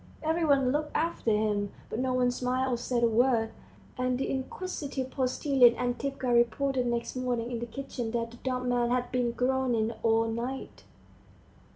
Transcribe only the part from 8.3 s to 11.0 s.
the dumb man had been groaning all night.